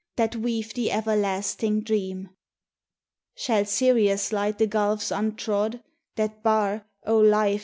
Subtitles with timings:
[0.15, 2.29] That weave the Everlasting Dream?
[3.35, 5.83] Shall Sirius light the gulfs untrod
[6.15, 7.59] That bar, O Life!